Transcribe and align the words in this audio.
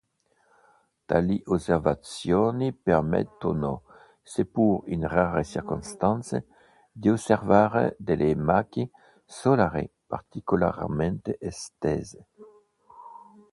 Tali 1.05 1.43
osservazioni 1.45 2.73
permettono, 2.73 3.83
seppure 4.23 4.89
in 4.91 5.07
rare 5.07 5.43
circostanze, 5.43 6.47
di 6.91 7.07
osservare 7.09 7.95
delle 7.99 8.33
macchie 8.35 8.89
solari 9.23 9.87
particolarmente 10.07 11.37
estese. 11.39 12.27